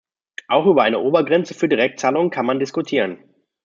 [0.47, 3.19] Auch über eine Obergrenze für Direktzahlungen kann man diskutieren.